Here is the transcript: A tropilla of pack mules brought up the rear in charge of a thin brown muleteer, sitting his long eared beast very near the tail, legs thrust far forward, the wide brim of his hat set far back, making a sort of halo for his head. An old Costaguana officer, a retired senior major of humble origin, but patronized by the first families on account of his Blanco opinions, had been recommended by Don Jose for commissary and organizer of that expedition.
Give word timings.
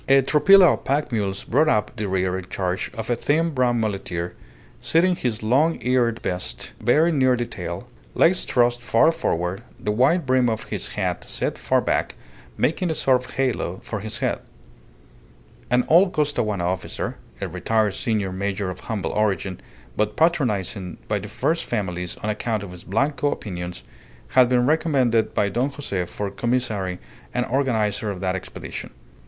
A 0.09 0.23
tropilla 0.23 0.73
of 0.73 0.83
pack 0.83 1.11
mules 1.11 1.43
brought 1.43 1.67
up 1.67 1.95
the 1.95 2.07
rear 2.07 2.35
in 2.35 2.45
charge 2.49 2.89
of 2.95 3.11
a 3.11 3.15
thin 3.15 3.51
brown 3.51 3.79
muleteer, 3.79 4.33
sitting 4.81 5.15
his 5.15 5.43
long 5.43 5.77
eared 5.83 6.23
beast 6.23 6.71
very 6.81 7.11
near 7.11 7.35
the 7.37 7.45
tail, 7.45 7.87
legs 8.15 8.43
thrust 8.43 8.81
far 8.81 9.11
forward, 9.11 9.61
the 9.79 9.91
wide 9.91 10.25
brim 10.25 10.49
of 10.49 10.63
his 10.69 10.87
hat 10.97 11.23
set 11.25 11.55
far 11.59 11.81
back, 11.81 12.15
making 12.57 12.89
a 12.89 12.95
sort 12.95 13.23
of 13.23 13.35
halo 13.35 13.79
for 13.83 13.99
his 13.99 14.17
head. 14.17 14.39
An 15.69 15.85
old 15.87 16.13
Costaguana 16.13 16.65
officer, 16.65 17.17
a 17.39 17.47
retired 17.47 17.93
senior 17.93 18.31
major 18.31 18.71
of 18.71 18.79
humble 18.79 19.11
origin, 19.11 19.61
but 19.95 20.15
patronized 20.17 20.75
by 21.07 21.19
the 21.19 21.27
first 21.27 21.63
families 21.63 22.17
on 22.23 22.31
account 22.31 22.63
of 22.63 22.71
his 22.71 22.83
Blanco 22.83 23.29
opinions, 23.31 23.83
had 24.29 24.49
been 24.49 24.65
recommended 24.65 25.35
by 25.35 25.47
Don 25.47 25.69
Jose 25.69 26.05
for 26.05 26.31
commissary 26.31 26.97
and 27.35 27.45
organizer 27.45 28.09
of 28.09 28.19
that 28.21 28.35
expedition. 28.35 28.89